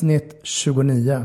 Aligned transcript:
Avsnitt 0.00 0.40
29. 0.42 1.24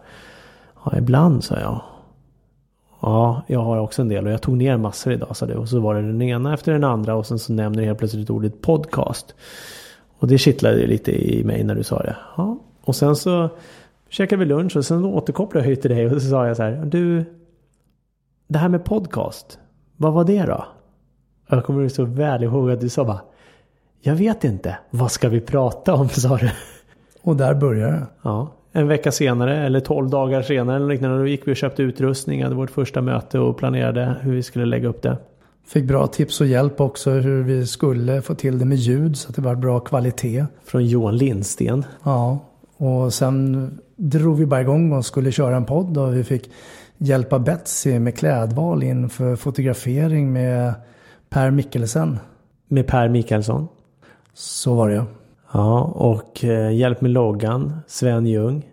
Ja, 0.85 0.97
ibland 0.97 1.43
sa 1.43 1.59
jag. 1.59 1.81
Ja, 3.05 3.41
jag 3.47 3.59
har 3.59 3.77
också 3.77 4.01
en 4.01 4.09
del 4.09 4.25
och 4.25 4.31
jag 4.31 4.41
tog 4.41 4.57
ner 4.57 4.77
massor 4.77 5.13
idag 5.13 5.37
sa 5.37 5.45
du. 5.45 5.53
Och 5.53 5.69
så 5.69 5.79
var 5.79 5.95
det 5.95 6.01
den 6.01 6.21
ena 6.21 6.53
efter 6.53 6.71
den 6.71 6.83
andra 6.83 7.15
och 7.15 7.25
sen 7.25 7.39
så 7.39 7.53
nämner 7.53 7.79
du 7.79 7.85
helt 7.85 7.99
plötsligt 7.99 8.29
ordet 8.29 8.61
podcast. 8.61 9.35
Och 10.19 10.27
det 10.27 10.37
kittlade 10.37 10.87
lite 10.87 11.11
i 11.11 11.43
mig 11.43 11.63
när 11.63 11.75
du 11.75 11.83
sa 11.83 11.99
det. 11.99 12.15
Ja. 12.37 12.57
Och 12.81 12.95
sen 12.95 13.15
så 13.15 13.49
käkade 14.09 14.39
vi 14.39 14.45
lunch 14.45 14.77
och 14.77 14.85
sen 14.85 15.05
återkopplade 15.05 15.69
jag 15.69 15.81
till 15.81 15.91
dig 15.91 16.05
och 16.05 16.21
så 16.21 16.29
sa 16.29 16.47
jag 16.47 16.57
så 16.57 16.63
här. 16.63 16.85
Du, 16.85 17.25
det 18.47 18.57
här 18.57 18.69
med 18.69 18.85
podcast, 18.85 19.59
vad 19.97 20.13
var 20.13 20.23
det 20.23 20.45
då? 20.45 20.65
Jag 21.47 21.65
kommer 21.65 21.89
så 21.89 22.05
väl 22.05 22.43
ihåg 22.43 22.71
att 22.71 22.81
du 22.81 22.89
sa 22.89 23.05
bara. 23.05 23.21
Jag 24.01 24.15
vet 24.15 24.43
inte, 24.43 24.77
vad 24.89 25.11
ska 25.11 25.29
vi 25.29 25.41
prata 25.41 25.93
om 25.93 26.09
sa 26.09 26.37
du. 26.37 26.51
Och 27.21 27.35
där 27.35 27.53
börjar 27.53 27.91
det. 27.91 28.05
Ja, 28.21 28.51
en 28.75 28.87
vecka 28.87 29.11
senare 29.11 29.65
eller 29.65 29.79
tolv 29.79 30.09
dagar 30.09 30.41
senare 30.41 30.75
eller 30.75 30.87
liknande, 30.87 31.17
då 31.17 31.27
gick 31.27 31.47
vi 31.47 31.51
och 31.51 31.55
köpte 31.55 31.83
utrustning, 31.83 32.43
hade 32.43 32.55
vårt 32.55 32.71
första 32.71 33.01
möte 33.01 33.39
och 33.39 33.57
planerade 33.57 34.15
hur 34.21 34.35
vi 34.35 34.43
skulle 34.43 34.65
lägga 34.65 34.87
upp 34.87 35.01
det. 35.01 35.17
Fick 35.67 35.85
bra 35.85 36.07
tips 36.07 36.41
och 36.41 36.47
hjälp 36.47 36.81
också 36.81 37.11
hur 37.11 37.43
vi 37.43 37.67
skulle 37.67 38.21
få 38.21 38.35
till 38.35 38.59
det 38.59 38.65
med 38.65 38.77
ljud 38.77 39.17
så 39.17 39.29
att 39.29 39.35
det 39.35 39.41
var 39.41 39.55
bra 39.55 39.79
kvalitet. 39.79 40.45
Från 40.63 40.85
Johan 40.85 41.17
Lindsten. 41.17 41.85
Ja, 42.03 42.39
och 42.77 43.13
sen 43.13 43.71
drog 43.95 44.37
vi 44.37 44.45
bara 44.45 44.61
igång 44.61 44.91
och 44.91 45.05
skulle 45.05 45.31
köra 45.31 45.55
en 45.55 45.65
podd 45.65 45.97
och 45.97 46.15
vi 46.15 46.23
fick 46.23 46.49
hjälpa 46.97 47.39
Betsy 47.39 47.99
med 47.99 48.17
klädval 48.17 48.83
inför 48.83 49.35
fotografering 49.35 50.33
med 50.33 50.73
Per 51.29 51.51
Mikkelsen. 51.51 52.19
Med 52.67 52.87
Per 52.87 53.09
Mikkelsson. 53.09 53.67
Så 54.33 54.73
var 54.73 54.89
det 54.89 54.95
ja. 54.95 55.05
Ja, 55.55 55.81
och 55.81 56.43
eh, 56.43 56.71
hjälp 56.75 57.01
med 57.01 57.11
loggan, 57.11 57.77
Sven 57.87 58.25
Ljung. 58.25 58.65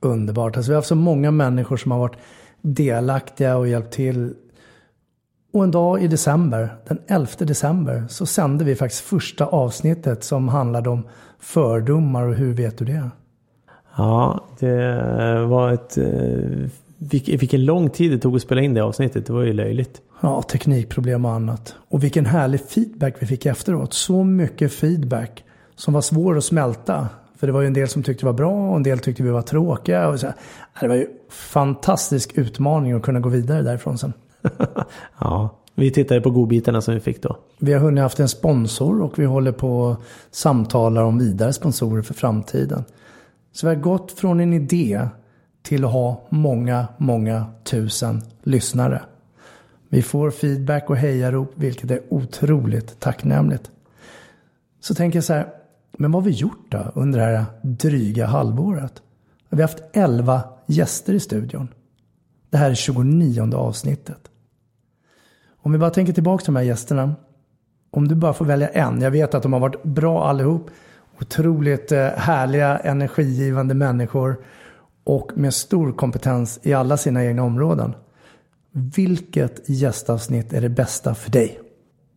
Underbart. 0.00 0.56
Alltså 0.56 0.70
vi 0.70 0.74
har 0.74 0.78
haft 0.78 0.88
så 0.88 0.94
många 0.94 1.30
människor 1.30 1.76
som 1.76 1.90
har 1.90 1.98
varit 1.98 2.16
delaktiga 2.62 3.56
och 3.56 3.68
hjälpt 3.68 3.92
till. 3.92 4.34
Och 5.52 5.64
en 5.64 5.70
dag 5.70 6.02
i 6.02 6.08
december, 6.08 6.74
den 6.88 6.98
11 7.06 7.30
december, 7.38 8.04
så 8.08 8.26
sände 8.26 8.64
vi 8.64 8.76
faktiskt 8.76 9.04
första 9.04 9.46
avsnittet 9.46 10.24
som 10.24 10.48
handlade 10.48 10.90
om 10.90 11.08
fördomar 11.40 12.26
och 12.26 12.34
hur 12.34 12.54
vet 12.54 12.78
du 12.78 12.84
det? 12.84 13.10
Ja, 13.96 14.44
det 14.58 15.46
var 15.46 15.72
ett... 15.72 15.98
Vilken 17.28 17.64
lång 17.64 17.90
tid 17.90 18.10
det 18.10 18.18
tog 18.18 18.36
att 18.36 18.42
spela 18.42 18.60
in 18.60 18.74
det 18.74 18.80
avsnittet. 18.80 19.26
Det 19.26 19.32
var 19.32 19.42
ju 19.42 19.52
löjligt. 19.52 20.00
Ja, 20.20 20.42
teknikproblem 20.42 21.24
och 21.24 21.32
annat. 21.32 21.74
Och 21.88 22.04
vilken 22.04 22.26
härlig 22.26 22.60
feedback 22.60 23.14
vi 23.18 23.26
fick 23.26 23.46
efteråt. 23.46 23.92
Så 23.92 24.24
mycket 24.24 24.72
feedback 24.72 25.44
som 25.80 25.94
var 25.94 26.00
svår 26.00 26.38
att 26.38 26.44
smälta. 26.44 27.08
För 27.36 27.46
det 27.46 27.52
var 27.52 27.60
ju 27.60 27.66
en 27.66 27.72
del 27.72 27.88
som 27.88 28.02
tyckte 28.02 28.22
det 28.22 28.26
var 28.26 28.32
bra 28.32 28.70
och 28.70 28.76
en 28.76 28.82
del 28.82 28.98
tyckte 28.98 29.22
vi 29.22 29.30
var 29.30 29.42
tråkiga. 29.42 30.08
Och 30.08 30.20
så. 30.20 30.26
Det 30.80 30.88
var 30.88 30.94
ju 30.94 31.06
fantastisk 31.30 32.38
utmaning 32.38 32.92
att 32.92 33.02
kunna 33.02 33.20
gå 33.20 33.28
vidare 33.28 33.62
därifrån 33.62 33.98
sen. 33.98 34.12
ja, 35.18 35.58
vi 35.74 35.90
tittade 35.90 36.20
på 36.20 36.30
godbitarna 36.30 36.80
som 36.80 36.94
vi 36.94 37.00
fick 37.00 37.22
då. 37.22 37.36
Vi 37.58 37.72
har 37.72 37.80
hunnit 37.80 38.02
haft 38.02 38.20
en 38.20 38.28
sponsor 38.28 39.02
och 39.02 39.18
vi 39.18 39.24
håller 39.24 39.52
på 39.52 39.88
att 39.88 40.00
samtala 40.30 41.04
om 41.04 41.18
vidare 41.18 41.52
sponsorer 41.52 42.02
för 42.02 42.14
framtiden. 42.14 42.84
Så 43.52 43.66
vi 43.66 43.74
har 43.74 43.82
gått 43.82 44.12
från 44.12 44.40
en 44.40 44.52
idé 44.52 45.08
till 45.62 45.84
att 45.84 45.92
ha 45.92 46.26
många, 46.28 46.86
många 46.98 47.46
tusen 47.64 48.22
lyssnare. 48.42 49.02
Vi 49.88 50.02
får 50.02 50.30
feedback 50.30 50.90
och 50.90 50.96
hejarop 50.96 51.52
vilket 51.54 51.90
är 51.90 52.00
otroligt 52.08 53.00
tacknämligt. 53.00 53.70
Så 54.80 54.94
tänker 54.94 55.16
jag 55.16 55.24
så 55.24 55.32
här, 55.32 55.59
men 55.98 56.12
vad 56.12 56.22
har 56.22 56.30
vi 56.30 56.36
gjort 56.36 56.66
då 56.68 56.92
under 56.94 57.18
det 57.18 57.24
här 57.24 57.44
dryga 57.62 58.26
halvåret? 58.26 59.02
Vi 59.48 59.62
har 59.62 59.68
haft 59.68 59.82
11 59.92 60.42
gäster 60.66 61.14
i 61.14 61.20
studion. 61.20 61.68
Det 62.50 62.56
här 62.56 62.70
är 62.70 62.74
29 62.74 63.54
avsnittet. 63.54 64.30
Om 65.62 65.72
vi 65.72 65.78
bara 65.78 65.90
tänker 65.90 66.12
tillbaka 66.12 66.44
till 66.44 66.54
de 66.54 66.58
här 66.58 66.66
gästerna. 66.66 67.14
Om 67.90 68.08
du 68.08 68.14
bara 68.14 68.32
får 68.32 68.44
välja 68.44 68.68
en. 68.68 69.00
Jag 69.00 69.10
vet 69.10 69.34
att 69.34 69.42
de 69.42 69.52
har 69.52 69.60
varit 69.60 69.82
bra 69.82 70.28
allihop. 70.28 70.70
Otroligt 71.20 71.92
eh, 71.92 72.06
härliga, 72.06 72.78
energigivande 72.78 73.74
människor. 73.74 74.36
Och 75.04 75.32
med 75.34 75.54
stor 75.54 75.92
kompetens 75.92 76.60
i 76.62 76.72
alla 76.74 76.96
sina 76.96 77.24
egna 77.24 77.42
områden. 77.42 77.94
Vilket 78.72 79.68
gästavsnitt 79.68 80.52
är 80.52 80.60
det 80.60 80.68
bästa 80.68 81.14
för 81.14 81.30
dig? 81.30 81.60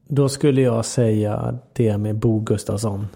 Då 0.08 0.30
skulle 0.30 0.62
jag 0.62 0.86
säga 0.86 1.60
det 1.74 1.98
med 1.98 2.16
Bo 2.16 2.40
Gustafsson. 2.40 3.08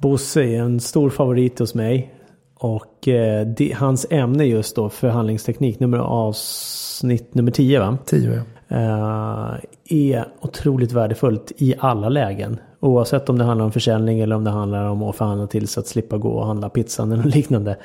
Bosse 0.00 0.42
är 0.42 0.60
en 0.60 0.80
stor 0.80 1.10
favorit 1.10 1.58
hos 1.58 1.74
mig. 1.74 2.14
Och 2.54 3.08
eh, 3.08 3.46
det, 3.46 3.72
hans 3.72 4.06
ämne 4.10 4.44
just 4.44 4.76
då, 4.76 4.88
förhandlingsteknik, 4.88 5.80
nummer 5.80 5.98
avsnitt 5.98 7.34
nummer 7.34 7.50
10 7.50 7.80
va? 7.80 7.98
10 8.04 8.42
ja. 8.68 8.76
Eh, 8.76 9.54
är 9.84 10.28
otroligt 10.40 10.92
värdefullt 10.92 11.52
i 11.56 11.74
alla 11.78 12.08
lägen. 12.08 12.58
Oavsett 12.80 13.28
om 13.28 13.38
det 13.38 13.44
handlar 13.44 13.64
om 13.64 13.72
försäljning 13.72 14.20
eller 14.20 14.36
om 14.36 14.44
det 14.44 14.50
handlar 14.50 14.84
om 14.84 15.02
att 15.02 15.16
förhandla 15.16 15.46
till 15.46 15.68
så 15.68 15.80
att 15.80 15.86
slippa 15.86 16.18
gå 16.18 16.28
och 16.28 16.46
handla 16.46 16.68
pizzan 16.68 17.12
eller 17.12 17.24
liknande. 17.36 17.76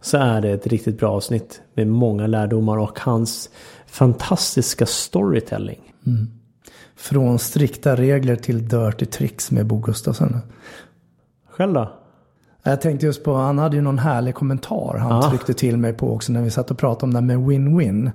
Så 0.00 0.16
är 0.18 0.40
det 0.40 0.50
ett 0.50 0.66
riktigt 0.66 0.98
bra 0.98 1.10
avsnitt 1.10 1.62
med 1.74 1.86
många 1.86 2.26
lärdomar 2.26 2.78
och 2.78 3.00
hans 3.00 3.50
fantastiska 3.86 4.86
storytelling. 4.86 5.80
Mm. 6.06 6.26
Från 6.96 7.38
strikta 7.38 7.96
regler 7.96 8.36
till 8.36 8.68
dirty 8.68 9.06
tricks 9.06 9.50
med 9.50 9.66
Bo 9.66 9.78
Gustafsson. 9.78 10.40
Själv 11.56 11.72
då? 11.72 11.92
Jag 12.62 12.80
tänkte 12.80 13.06
just 13.06 13.24
på, 13.24 13.34
han 13.34 13.58
hade 13.58 13.76
ju 13.76 13.82
någon 13.82 13.98
härlig 13.98 14.34
kommentar 14.34 14.96
han 14.98 15.10
Ja. 15.22 15.28
tryckte 15.30 15.54
till 15.54 15.76
mig 15.76 15.92
på 15.92 16.12
också 16.14 16.32
när 16.32 16.42
vi 16.42 16.50
satt 16.50 16.70
och 16.70 16.78
pratade 16.78 17.04
om 17.04 17.10
det 17.10 17.18
här 17.18 17.38
med 17.38 17.38
win-win. 17.38 18.10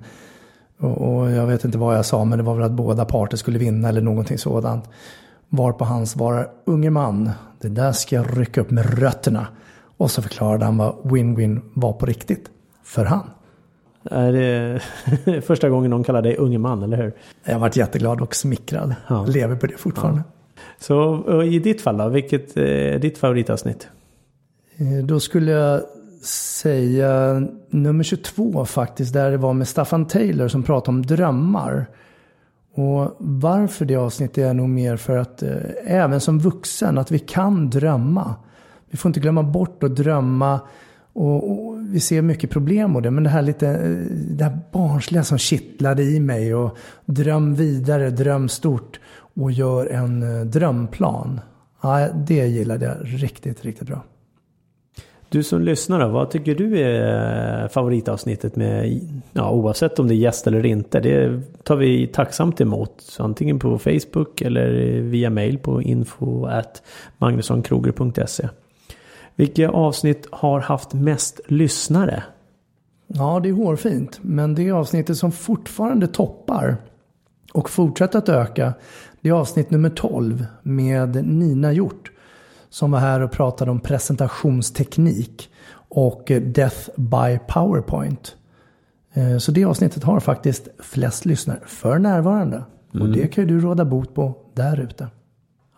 Och, 0.80 0.98
och 1.18 1.30
jag 1.30 1.46
vet 1.46 1.64
inte 1.64 1.78
vad 1.78 1.96
jag 1.96 2.04
sa, 2.04 2.24
men 2.24 2.38
det 2.38 2.44
var 2.44 2.54
väl 2.54 2.64
att 2.64 2.72
båda 2.72 3.04
parter 3.04 3.36
skulle 3.36 3.58
vinna 3.58 3.88
eller 3.88 4.00
någonting 4.00 4.38
sådant. 4.38 4.84
Varpå 5.48 5.84
han 5.84 6.06
svarar, 6.06 6.48
unge 6.64 6.90
man, 6.90 7.30
det 7.60 7.68
där 7.68 7.92
ska 7.92 8.16
jag 8.16 8.38
rycka 8.40 8.60
upp 8.60 8.70
med 8.70 8.98
rötterna. 8.98 9.46
Och 9.96 10.10
så 10.10 10.22
förklarade 10.22 10.64
han 10.64 10.76
vad 10.76 10.94
win-win 11.02 11.60
var 11.74 11.92
på 11.92 12.06
riktigt. 12.06 12.50
För 12.84 13.04
han. 13.04 13.30
Är 14.10 14.32
det 14.32 14.80
första 15.46 15.68
gången 15.68 15.90
någon 15.90 16.04
kallar 16.04 16.22
dig 16.22 16.36
unge 16.36 16.58
man, 16.58 16.82
eller 16.82 16.96
hur? 16.96 17.12
Jag 17.44 17.58
varit 17.58 17.76
jätteglad 17.76 18.20
och 18.20 18.34
smickrad. 18.34 18.94
Ja. 19.08 19.24
Lever 19.24 19.56
på 19.56 19.66
det 19.66 19.76
fortfarande. 19.76 20.22
Så 20.78 21.42
i 21.42 21.58
ditt 21.58 21.80
fall 21.80 21.96
då, 21.96 22.08
vilket 22.08 22.56
är 22.56 22.98
ditt 22.98 23.18
favoritavsnitt? 23.18 23.88
Eh, 24.76 25.04
då 25.04 25.20
skulle 25.20 25.52
jag 25.52 25.80
säga 26.22 27.42
nummer 27.70 28.04
22 28.04 28.64
faktiskt, 28.64 29.12
där 29.12 29.30
det 29.30 29.36
var 29.36 29.52
med 29.52 29.68
Staffan 29.68 30.06
Taylor 30.06 30.48
som 30.48 30.62
pratade 30.62 30.96
om 30.96 31.06
drömmar. 31.06 31.86
Och 32.74 33.16
varför 33.18 33.84
det 33.84 33.96
avsnittet 33.96 34.38
är 34.38 34.54
nog 34.54 34.68
mer 34.68 34.96
för 34.96 35.16
att 35.16 35.42
eh, 35.42 35.56
även 35.86 36.20
som 36.20 36.38
vuxen, 36.38 36.98
att 36.98 37.10
vi 37.10 37.18
kan 37.18 37.70
drömma. 37.70 38.34
Vi 38.90 38.98
får 38.98 39.08
inte 39.08 39.20
glömma 39.20 39.42
bort 39.42 39.82
att 39.82 39.96
drömma. 39.96 40.60
Och, 41.12 41.50
och 41.50 41.78
vi 41.78 42.00
ser 42.00 42.22
mycket 42.22 42.50
problem 42.50 42.92
med 42.92 43.02
det, 43.02 43.10
men 43.10 43.24
det 43.24 43.30
här 43.30 43.42
lite, 43.42 43.68
eh, 43.68 43.90
det 44.30 44.44
här 44.44 44.58
barnsliga 44.72 45.24
som 45.24 45.38
kittlade 45.38 46.02
i 46.02 46.20
mig. 46.20 46.54
Och 46.54 46.76
dröm 47.04 47.54
vidare, 47.54 48.10
dröm 48.10 48.48
stort 48.48 49.00
och 49.38 49.52
gör 49.52 49.86
en 49.86 50.22
eh, 50.22 50.46
drömplan. 50.46 51.40
Ja, 51.80 52.08
det 52.14 52.46
gillade 52.46 52.86
jag 52.86 52.96
riktigt, 53.22 53.64
riktigt 53.64 53.88
bra. 53.88 54.04
Du 55.30 55.42
som 55.42 55.62
lyssnar 55.62 56.00
då, 56.00 56.08
vad 56.08 56.30
tycker 56.30 56.54
du 56.54 56.80
är 56.80 57.68
favoritavsnittet 57.68 58.56
med, 58.56 59.00
ja, 59.32 59.50
oavsett 59.50 59.98
om 59.98 60.08
det 60.08 60.14
är 60.14 60.16
gäst 60.16 60.46
eller 60.46 60.66
inte, 60.66 61.00
det 61.00 61.40
tar 61.62 61.76
vi 61.76 62.06
tacksamt 62.06 62.60
emot. 62.60 62.94
Så 62.98 63.24
antingen 63.24 63.58
på 63.58 63.78
Facebook 63.78 64.40
eller 64.40 65.00
via 65.00 65.30
mail 65.30 65.58
på 65.58 65.82
info 65.82 66.48
magnussonkroger.se. 67.18 68.48
Vilka 69.36 69.70
avsnitt 69.70 70.26
har 70.30 70.60
haft 70.60 70.92
mest 70.94 71.40
lyssnare? 71.46 72.22
Ja, 73.06 73.40
det 73.42 73.48
är 73.48 73.52
hårfint. 73.52 74.18
Men 74.22 74.54
det 74.54 74.70
avsnittet 74.70 75.16
som 75.16 75.32
fortfarande 75.32 76.06
toppar 76.06 76.76
och 77.52 77.70
fortsätter 77.70 78.18
att 78.18 78.28
öka, 78.28 78.74
det 79.20 79.28
är 79.28 79.32
avsnitt 79.32 79.70
nummer 79.70 79.90
12 79.90 80.46
med 80.62 81.26
Nina 81.26 81.72
Hjort. 81.72 82.10
Som 82.70 82.90
var 82.90 82.98
här 82.98 83.20
och 83.20 83.30
pratade 83.30 83.70
om 83.70 83.80
presentationsteknik 83.80 85.50
och 85.88 86.32
Death 86.42 86.90
by 86.96 87.38
PowerPoint. 87.48 88.36
Eh, 89.12 89.38
Så 89.38 89.52
det 89.52 89.64
avsnittet 89.64 90.04
har 90.04 90.20
faktiskt 90.20 90.68
flest 90.78 91.24
lyssnare 91.24 91.58
för 91.66 91.98
närvarande. 91.98 92.62
Och 92.92 93.08
det 93.08 93.26
kan 93.26 93.44
ju 93.44 93.50
du 93.50 93.60
råda 93.60 93.84
bot 93.84 94.14
på 94.14 94.34
där 94.54 94.80
ute. 94.80 95.08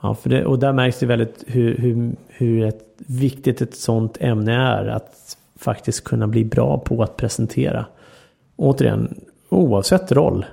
Ja, 0.02 0.14
för 0.14 0.30
det, 0.30 0.44
och 0.44 0.58
där 0.58 0.72
märks 0.72 0.98
det 0.98 1.06
väldigt 1.06 1.44
hur, 1.46 1.76
hur, 1.78 2.16
hur 2.28 2.64
ett, 2.64 2.80
viktigt 2.96 3.62
ett 3.62 3.74
sånt 3.74 4.16
ämne 4.20 4.54
är. 4.54 4.86
Att 4.86 5.36
faktiskt 5.56 6.04
kunna 6.04 6.26
bli 6.26 6.44
bra 6.44 6.78
på 6.78 7.02
att 7.02 7.16
presentera. 7.16 7.86
Återigen, 8.56 9.20
oavsett 9.48 10.12
roll 10.12 10.46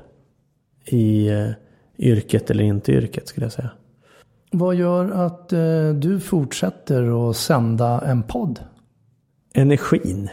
i 0.86 1.28
eh, 1.28 1.50
yrket 1.98 2.52
eller 2.52 2.64
inte 2.64 2.92
yrket 2.92 3.28
skulle 3.28 3.46
jag 3.46 3.54
säga. 3.54 3.70
Vad 4.52 4.76
gör 4.76 5.12
att 5.12 5.54
eh, 5.54 5.90
du 5.90 6.20
fortsätter 6.20 7.30
att 7.30 7.38
sända 7.38 8.02
en 8.02 8.24
podd? 8.24 8.60
Energin. 9.54 10.30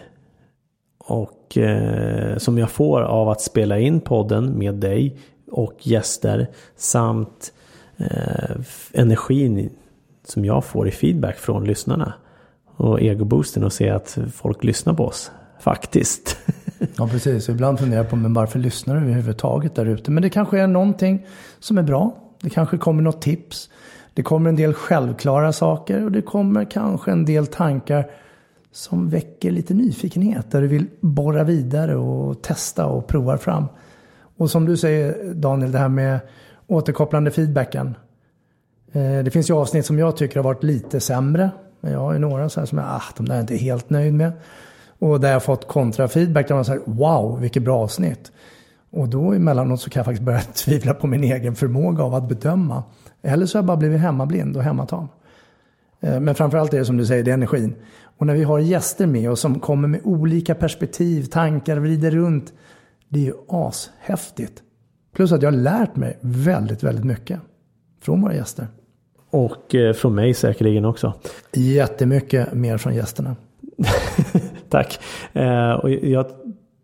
Och 0.99 1.59
eh, 1.59 2.37
som 2.39 2.59
jag 2.59 2.71
får 2.71 3.03
av 3.03 3.29
att 3.29 3.41
spela 3.41 3.79
in 3.79 4.01
podden 4.01 4.59
med 4.59 4.75
dig 4.75 5.17
och 5.51 5.75
gäster. 5.81 6.51
Samt 6.77 7.53
eh, 7.97 8.57
energin 8.93 9.71
som 10.25 10.45
jag 10.45 10.65
får 10.65 10.89
i 10.89 10.91
feedback 10.91 11.37
från 11.37 11.65
lyssnarna. 11.65 12.13
Och 12.77 13.03
egoboosten 13.03 13.65
och 13.65 13.73
se 13.73 13.91
att 13.91 14.19
folk 14.33 14.65
lyssnar 14.65 14.95
på 14.95 15.05
oss. 15.05 15.31
Faktiskt. 15.61 16.37
Ja, 16.99 17.09
precis. 17.09 17.49
Ibland 17.49 17.79
funderar 17.79 18.03
jag 18.03 18.11
på 18.11 18.17
men 18.17 18.35
varför 18.35 18.59
lyssnar 18.59 18.95
du 18.95 19.01
överhuvudtaget 19.01 19.75
där 19.75 19.87
ute? 19.87 20.11
Men 20.11 20.23
det 20.23 20.31
kanske 20.31 20.61
är 20.61 20.67
någonting 20.67 21.27
som 21.59 21.79
är 21.79 21.83
bra. 21.83 22.17
Det 22.41 22.51
kanske 22.51 22.79
kommer 22.79 23.03
något 23.03 23.23
tips. 23.23 23.71
Det 24.15 24.23
kommer 24.23 24.49
en 24.49 24.57
del 24.57 24.75
självklara 24.75 25.53
saker 25.53 26.05
och 26.05 26.13
det 26.13 26.23
kommer 26.23 26.65
kanske 26.65 27.13
en 27.13 27.25
del 27.25 27.47
tankar 27.47 28.11
som 28.73 29.09
väcker 29.09 29.51
lite 29.51 29.75
nyfikenhet. 29.75 30.51
Där 30.51 30.61
du 30.61 30.69
vill 30.69 30.87
borra 31.01 31.45
vidare 31.45 31.97
och 31.97 32.43
testa 32.43 32.87
och 32.87 33.07
prova 33.07 33.39
fram. 33.39 33.65
Och 34.37 34.51
som 34.51 34.67
du 34.67 34.77
säger 34.77 35.35
Daniel, 35.35 35.73
det 35.73 35.79
här 35.79 35.89
med 35.89 36.21
återkopplande 36.67 37.31
feedbacken. 37.31 37.95
Eh, 38.93 39.19
det 39.25 39.31
finns 39.33 39.51
ju 39.51 39.55
avsnitt 39.55 39.87
som 39.87 39.99
jag 39.99 40.17
tycker 40.17 40.37
har 40.37 40.45
varit 40.45 40.63
lite 40.63 41.01
sämre. 41.01 41.51
Men 41.81 41.93
jag 41.93 42.01
har 42.01 42.13
ju 42.13 42.19
några 42.19 42.49
så 42.49 42.61
här 42.61 42.67
som 42.67 42.79
jag, 42.79 42.87
ah, 42.91 43.03
de 43.17 43.29
där 43.29 43.37
är 43.37 43.41
inte 43.41 43.57
helt 43.57 43.91
nöjd 43.91 44.15
med. 44.15 44.33
Och 45.05 45.21
där 45.21 45.33
jag 45.33 45.43
fått 45.43 45.69
kontrafeedback 45.69 46.49
där 46.49 46.55
man 46.55 46.65
säger 46.65 46.83
wow, 46.85 47.41
vilket 47.41 47.63
bra 47.63 47.79
avsnitt. 47.79 48.33
Och 48.91 49.09
då 49.09 49.33
emellanåt 49.33 49.81
så 49.81 49.91
kan 49.91 50.01
jag 50.01 50.05
faktiskt 50.05 50.23
börja 50.23 50.41
tvivla 50.55 50.95
på 50.95 51.07
min 51.07 51.25
egen 51.25 51.55
förmåga 51.55 52.05
av 52.05 52.15
att 52.15 52.29
bedöma. 52.29 52.83
Eller 53.23 53.47
så 53.47 53.59
har 53.59 53.63
jag 53.63 53.67
bara 53.67 53.77
blivit 53.77 54.01
hemmablind 54.01 54.57
och 54.57 54.63
hemmatam. 54.63 55.09
Eh, 56.01 56.21
Men 56.21 56.35
framförallt 56.35 56.75
är 56.75 56.79
det 56.79 56.85
som 56.85 56.97
du 56.97 57.07
säger, 57.07 57.25
det 57.25 57.31
är 57.31 57.35
energin. 57.35 57.75
Och 58.19 58.27
när 58.27 58.35
vi 58.35 58.43
har 58.45 58.59
gäster 58.59 59.07
med 59.07 59.31
oss 59.31 59.41
som 59.41 59.61
kommer 59.61 59.89
med 59.89 60.01
olika 60.05 60.55
perspektiv, 60.55 61.25
tankar, 61.25 61.77
vrider 61.77 62.11
runt. 62.11 62.53
Det 63.09 63.19
är 63.19 63.25
ju 63.25 63.35
ashäftigt. 63.49 64.63
Plus 65.15 65.33
att 65.33 65.43
jag 65.43 65.51
har 65.51 65.59
lärt 65.59 65.97
mig 65.97 66.19
väldigt, 66.21 66.83
väldigt 66.83 67.05
mycket. 67.05 67.41
Från 68.03 68.23
våra 68.23 68.35
gäster. 68.35 68.69
och 69.31 69.75
eh, 69.75 69.93
från 69.93 70.15
mig 70.15 70.35
säkerligen 70.35 70.85
också. 70.85 71.13
Jättemycket 71.53 72.53
mer 72.53 72.79
från 72.79 72.95
gästerna. 72.95 73.37
Tack. 74.75 75.01
Eh, 75.33 75.73
och 75.73 75.91
jag 75.91 76.27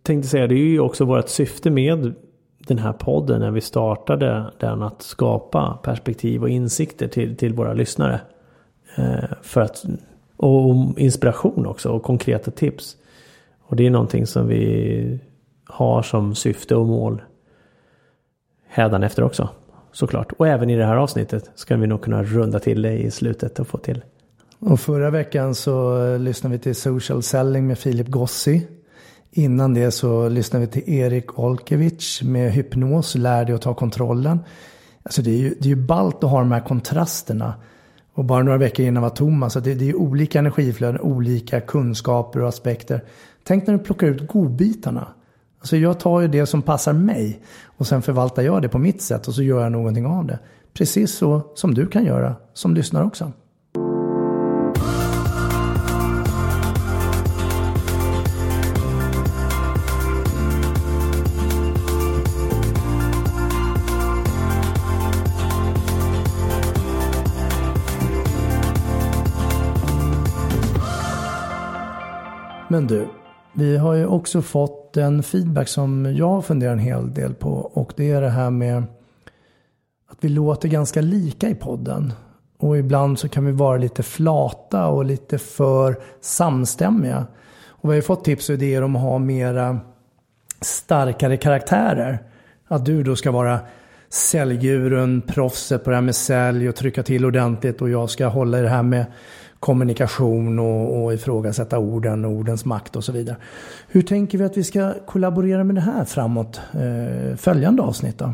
tänkte 0.02 0.28
säga, 0.28 0.46
det 0.46 0.54
är 0.54 0.58
ju 0.58 0.80
också 0.80 1.04
vårt 1.04 1.28
syfte 1.28 1.70
med 1.70 2.14
den 2.58 2.78
här 2.78 2.92
podden 2.92 3.40
när 3.40 3.50
vi 3.50 3.60
startade 3.60 4.52
den 4.58 4.82
att 4.82 5.02
skapa 5.02 5.78
perspektiv 5.82 6.42
och 6.42 6.48
insikter 6.48 7.08
till, 7.08 7.36
till 7.36 7.54
våra 7.54 7.72
lyssnare. 7.72 8.20
Eh, 8.96 9.24
för 9.42 9.60
att, 9.60 9.84
och 10.36 10.98
inspiration 10.98 11.66
också 11.66 11.88
och 11.88 12.02
konkreta 12.02 12.50
tips. 12.50 12.96
Och 13.62 13.76
det 13.76 13.86
är 13.86 13.90
någonting 13.90 14.26
som 14.26 14.48
vi 14.48 15.20
har 15.64 16.02
som 16.02 16.34
syfte 16.34 16.76
och 16.76 16.86
mål 16.86 17.22
hädanefter 18.68 19.22
också. 19.22 19.48
Såklart. 19.92 20.32
Och 20.32 20.48
även 20.48 20.70
i 20.70 20.76
det 20.76 20.84
här 20.84 20.96
avsnittet 20.96 21.50
ska 21.54 21.76
vi 21.76 21.86
nog 21.86 22.02
kunna 22.02 22.22
runda 22.22 22.58
till 22.58 22.82
det 22.82 22.98
i 22.98 23.10
slutet 23.10 23.58
och 23.58 23.66
få 23.66 23.78
till. 23.78 24.02
Och 24.62 24.80
förra 24.80 25.10
veckan 25.10 25.54
så 25.54 25.98
lyssnade 26.16 26.56
vi 26.56 26.58
till 26.58 26.74
Social 26.74 27.22
Selling 27.22 27.66
med 27.66 27.78
Filip 27.78 28.08
Gossi. 28.08 28.66
Innan 29.30 29.74
det 29.74 29.90
så 29.90 30.28
lyssnade 30.28 30.66
vi 30.66 30.72
till 30.72 30.94
Erik 30.94 31.38
Olkevich 31.38 32.22
med 32.22 32.52
Hypnos, 32.52 33.14
Lär 33.14 33.44
dig 33.44 33.54
att 33.54 33.62
ta 33.62 33.74
kontrollen. 33.74 34.40
Alltså 35.02 35.22
det 35.22 35.30
är 35.30 35.36
ju, 35.36 35.48
det 35.48 35.64
är 35.64 35.76
ju 35.76 35.86
ballt 35.86 36.24
att 36.24 36.30
ha 36.30 36.38
de 36.38 36.52
här 36.52 36.60
kontrasterna. 36.60 37.54
Och 38.14 38.24
bara 38.24 38.42
några 38.42 38.58
veckor 38.58 38.86
innan 38.86 39.02
var 39.02 39.10
Thomas. 39.10 39.52
Så 39.52 39.60
det, 39.60 39.74
det 39.74 39.84
är 39.84 39.86
ju 39.86 39.94
olika 39.94 40.38
energiflöden, 40.38 41.00
olika 41.00 41.60
kunskaper 41.60 42.42
och 42.42 42.48
aspekter. 42.48 43.04
Tänk 43.44 43.66
när 43.66 43.74
du 43.74 43.84
plockar 43.84 44.06
ut 44.06 44.28
godbitarna. 44.28 45.08
Alltså 45.58 45.76
jag 45.76 46.00
tar 46.00 46.20
ju 46.20 46.28
det 46.28 46.46
som 46.46 46.62
passar 46.62 46.92
mig. 46.92 47.42
Och 47.64 47.86
sen 47.86 48.02
förvaltar 48.02 48.42
jag 48.42 48.62
det 48.62 48.68
på 48.68 48.78
mitt 48.78 49.02
sätt 49.02 49.28
och 49.28 49.34
så 49.34 49.42
gör 49.42 49.62
jag 49.62 49.72
någonting 49.72 50.06
av 50.06 50.26
det. 50.26 50.38
Precis 50.72 51.14
så 51.14 51.42
som 51.54 51.74
du 51.74 51.86
kan 51.86 52.04
göra 52.04 52.36
som 52.54 52.74
lyssnar 52.74 53.04
också. 53.04 53.32
Men 72.70 72.86
du, 72.86 73.08
vi 73.52 73.76
har 73.76 73.94
ju 73.94 74.06
också 74.06 74.42
fått 74.42 74.96
en 74.96 75.22
feedback 75.22 75.68
som 75.68 76.14
jag 76.16 76.44
funderar 76.44 76.72
en 76.72 76.78
hel 76.78 77.14
del 77.14 77.34
på. 77.34 77.50
Och 77.50 77.92
det 77.96 78.10
är 78.10 78.20
det 78.20 78.30
här 78.30 78.50
med 78.50 78.82
att 80.10 80.18
vi 80.20 80.28
låter 80.28 80.68
ganska 80.68 81.00
lika 81.00 81.48
i 81.48 81.54
podden. 81.54 82.12
Och 82.58 82.78
ibland 82.78 83.18
så 83.18 83.28
kan 83.28 83.44
vi 83.44 83.52
vara 83.52 83.76
lite 83.76 84.02
flata 84.02 84.86
och 84.86 85.04
lite 85.04 85.38
för 85.38 85.96
samstämmiga. 86.20 87.26
Och 87.66 87.84
vi 87.84 87.88
har 87.88 87.94
ju 87.96 88.02
fått 88.02 88.24
tips 88.24 88.48
och 88.48 88.54
idéer 88.54 88.82
om 88.82 88.96
att 88.96 89.02
ha 89.02 89.18
mera 89.18 89.80
starkare 90.60 91.36
karaktärer. 91.36 92.18
Att 92.68 92.84
du 92.84 93.02
då 93.02 93.16
ska 93.16 93.30
vara 93.30 93.60
säljgurun, 94.08 95.22
proffset 95.22 95.84
på 95.84 95.90
det 95.90 95.96
här 95.96 96.02
med 96.02 96.16
sälj 96.16 96.68
och 96.68 96.76
trycka 96.76 97.02
till 97.02 97.24
ordentligt 97.24 97.82
och 97.82 97.90
jag 97.90 98.10
ska 98.10 98.26
hålla 98.26 98.58
i 98.58 98.62
det 98.62 98.68
här 98.68 98.82
med 98.82 99.06
kommunikation 99.60 100.58
och, 100.58 101.04
och 101.04 101.14
ifrågasätta 101.14 101.78
orden, 101.78 102.24
ordens 102.24 102.64
makt 102.64 102.96
och 102.96 103.04
så 103.04 103.12
vidare. 103.12 103.36
Hur 103.88 104.02
tänker 104.02 104.38
vi 104.38 104.44
att 104.44 104.56
vi 104.56 104.64
ska 104.64 104.94
kollaborera 105.06 105.64
med 105.64 105.74
det 105.74 105.80
här 105.80 106.04
framåt 106.04 106.60
eh, 106.72 107.36
följande 107.36 107.82
avsnitt 107.82 108.18
då? 108.18 108.32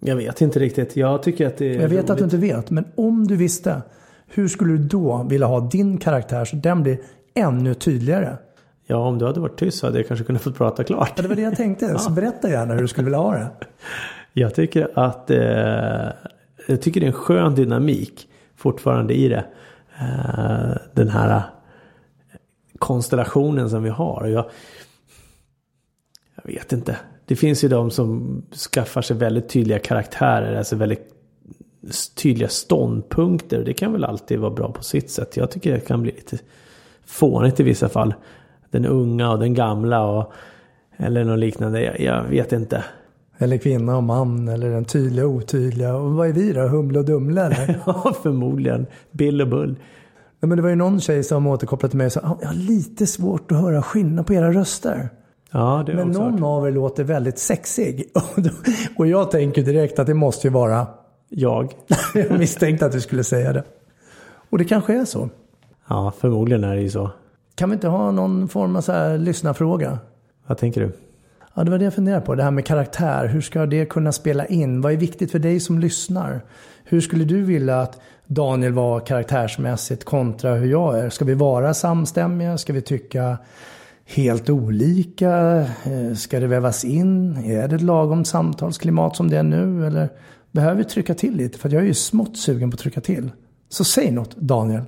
Jag 0.00 0.16
vet 0.16 0.40
inte 0.40 0.58
riktigt. 0.58 0.96
Jag 0.96 1.22
tycker 1.22 1.46
att 1.46 1.56
det 1.56 1.66
är 1.66 1.80
Jag 1.80 1.88
vet 1.88 1.92
roligt. 1.92 2.10
att 2.10 2.18
du 2.18 2.24
inte 2.24 2.36
vet, 2.36 2.70
men 2.70 2.84
om 2.94 3.26
du 3.26 3.36
visste, 3.36 3.82
hur 4.26 4.48
skulle 4.48 4.72
du 4.72 4.78
då 4.78 5.26
vilja 5.30 5.46
ha 5.46 5.60
din 5.60 5.98
karaktär 5.98 6.44
så 6.44 6.56
den 6.56 6.82
blir 6.82 6.98
ännu 7.34 7.74
tydligare? 7.74 8.36
Ja, 8.86 8.96
om 8.96 9.18
du 9.18 9.26
hade 9.26 9.40
varit 9.40 9.58
tyst 9.58 9.78
så 9.78 9.86
hade 9.86 9.98
jag 9.98 10.08
kanske 10.08 10.26
kunnat 10.26 10.42
få 10.42 10.52
prata 10.52 10.84
klart. 10.84 11.12
Ja, 11.16 11.22
det 11.22 11.28
var 11.28 11.36
det 11.36 11.42
jag 11.42 11.56
tänkte. 11.56 11.98
Så 11.98 12.10
berätta 12.10 12.50
gärna 12.50 12.74
hur 12.74 12.80
du 12.80 12.88
skulle 12.88 13.04
vilja 13.04 13.18
ha 13.18 13.32
det. 13.32 13.46
Jag 14.32 14.54
tycker 14.54 14.88
att 14.94 15.30
eh, 15.30 15.38
jag 16.66 16.82
tycker 16.82 17.00
det 17.00 17.06
är 17.06 17.08
en 17.08 17.12
skön 17.12 17.54
dynamik 17.54 18.28
fortfarande 18.56 19.14
i 19.14 19.28
det. 19.28 19.44
Den 20.94 21.08
här 21.08 21.36
eh, 21.36 21.42
konstellationen 22.78 23.70
som 23.70 23.82
vi 23.82 23.90
har. 23.90 24.26
Jag, 24.26 24.44
jag 26.34 26.52
vet 26.52 26.72
inte. 26.72 26.96
Det 27.26 27.36
finns 27.36 27.64
ju 27.64 27.68
de 27.68 27.90
som 27.90 28.42
skaffar 28.72 29.02
sig 29.02 29.16
väldigt 29.16 29.48
tydliga 29.48 29.78
karaktärer. 29.78 30.56
Alltså 30.56 30.76
väldigt 30.76 31.14
tydliga 32.14 32.48
ståndpunkter. 32.48 33.64
Det 33.64 33.74
kan 33.74 33.92
väl 33.92 34.04
alltid 34.04 34.38
vara 34.38 34.50
bra 34.50 34.72
på 34.72 34.82
sitt 34.82 35.10
sätt. 35.10 35.36
Jag 35.36 35.50
tycker 35.50 35.72
det 35.72 35.80
kan 35.80 36.02
bli 36.02 36.12
lite 36.12 36.38
fånigt 37.04 37.60
i 37.60 37.62
vissa 37.62 37.88
fall. 37.88 38.14
Den 38.70 38.86
unga 38.86 39.30
och 39.30 39.38
den 39.38 39.54
gamla 39.54 40.04
och 40.06 40.32
eller 40.96 41.24
något 41.24 41.38
liknande. 41.38 41.82
Jag, 41.82 42.00
jag 42.00 42.22
vet 42.22 42.52
inte. 42.52 42.84
Eller 43.38 43.56
kvinna 43.58 43.96
och 43.96 44.02
man, 44.02 44.48
eller 44.48 44.70
den 44.70 44.84
tydliga 44.84 45.26
och 45.26 45.32
otydliga. 45.32 45.94
Och 45.96 46.10
vad 46.12 46.28
är 46.28 46.32
vi 46.32 46.52
då? 46.52 46.60
Humle 46.60 46.98
och 46.98 47.04
Dumle 47.04 47.40
eller? 47.42 47.80
Ja, 47.86 48.14
förmodligen. 48.22 48.86
Bill 49.10 49.40
och 49.42 49.48
Bull. 49.48 49.68
Nej, 50.40 50.48
men 50.48 50.56
det 50.56 50.62
var 50.62 50.68
ju 50.70 50.76
någon 50.76 51.00
tjej 51.00 51.24
som 51.24 51.46
återkopplade 51.46 51.90
till 51.90 51.98
mig 51.98 52.06
och 52.06 52.12
sa 52.12 52.20
"Ah, 52.20 52.38
jag 52.40 52.48
har 52.48 52.54
lite 52.54 53.06
svårt 53.06 53.52
att 53.52 53.58
höra 53.60 53.82
skillnad 53.82 54.26
på 54.26 54.34
era 54.34 54.52
röster. 54.52 55.08
Ja, 55.50 55.82
det 55.86 55.94
Men 55.94 56.08
någon 56.08 56.32
varit. 56.32 56.42
av 56.44 56.66
er 56.68 56.72
låter 56.72 57.04
väldigt 57.04 57.38
sexig. 57.38 58.04
Och 58.98 59.06
jag 59.06 59.30
tänker 59.30 59.62
direkt 59.62 59.98
att 59.98 60.06
det 60.06 60.14
måste 60.14 60.46
ju 60.46 60.52
vara... 60.52 60.86
Jag. 61.28 61.72
Jag 62.14 62.38
misstänkte 62.38 62.86
att 62.86 62.92
du 62.92 63.00
skulle 63.00 63.24
säga 63.24 63.52
det. 63.52 63.64
Och 64.50 64.58
det 64.58 64.64
kanske 64.64 64.94
är 65.00 65.04
så. 65.04 65.28
Ja, 65.88 66.12
förmodligen 66.18 66.64
är 66.64 66.74
det 66.74 66.82
ju 66.82 66.90
så. 66.90 67.10
Kan 67.54 67.70
vi 67.70 67.74
inte 67.74 67.88
ha 67.88 68.10
någon 68.10 68.48
form 68.48 68.76
av 68.76 68.80
så 68.80 68.92
här 68.92 69.18
lyssnarfråga? 69.18 69.98
Vad 70.46 70.58
tänker 70.58 70.80
du? 70.80 70.92
Ja, 71.56 71.64
det 71.64 71.70
var 71.70 71.78
det 71.78 71.84
jag 71.84 71.94
funderade 71.94 72.26
på. 72.26 72.34
Det 72.34 72.42
här 72.42 72.50
med 72.50 72.66
karaktär. 72.66 73.26
Hur 73.26 73.40
ska 73.40 73.66
det 73.66 73.86
kunna 73.86 74.12
spela 74.12 74.46
in? 74.46 74.80
Vad 74.80 74.92
är 74.92 74.96
viktigt 74.96 75.30
för 75.30 75.38
dig 75.38 75.60
som 75.60 75.78
lyssnar? 75.78 76.40
Hur 76.84 77.00
skulle 77.00 77.24
du 77.24 77.42
vilja 77.42 77.80
att 77.80 78.00
Daniel 78.26 78.72
var 78.72 79.00
karaktärsmässigt 79.00 80.04
kontra 80.04 80.54
hur 80.54 80.66
jag 80.66 80.98
är? 80.98 81.10
Ska 81.10 81.24
vi 81.24 81.34
vara 81.34 81.74
samstämmiga? 81.74 82.58
Ska 82.58 82.72
vi 82.72 82.82
tycka 82.82 83.38
helt 84.04 84.50
olika? 84.50 85.60
Eh, 85.84 86.14
ska 86.16 86.40
det 86.40 86.46
vävas 86.46 86.84
in? 86.84 87.36
Är 87.36 87.68
det 87.68 87.76
ett 87.76 87.82
lagom 87.82 88.24
samtalsklimat 88.24 89.16
som 89.16 89.30
det 89.30 89.38
är 89.38 89.42
nu? 89.42 89.86
Eller 89.86 90.08
behöver 90.52 90.76
vi 90.76 90.84
trycka 90.84 91.14
till 91.14 91.36
lite? 91.36 91.58
För 91.58 91.70
jag 91.70 91.82
är 91.82 91.86
ju 91.86 91.94
smått 91.94 92.36
sugen 92.36 92.70
på 92.70 92.74
att 92.74 92.80
trycka 92.80 93.00
till. 93.00 93.30
Så 93.68 93.84
säg 93.84 94.10
något 94.10 94.36
Daniel. 94.36 94.82